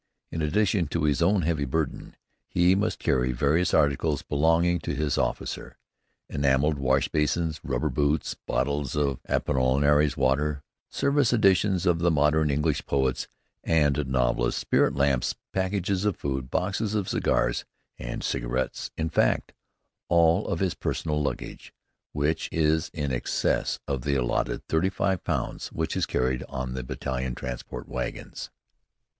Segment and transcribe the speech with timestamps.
[0.31, 2.15] In addition to his own heavy burden
[2.47, 5.77] he must carry various articles belonging to his officer:
[6.27, 12.83] enameled wash basins, rubber boots, bottles of Apollinaris water, service editions of the modern English
[12.87, 13.27] poets
[13.63, 17.63] and novelists, spirit lamps, packages of food, boxes of cigars
[17.99, 19.53] and cigarettes, in fact,
[20.07, 21.75] all of his personal luggage
[22.11, 26.81] which is in excess of the allotted thirty five pounds which is carried on the
[26.83, 28.49] battalion transport wagons.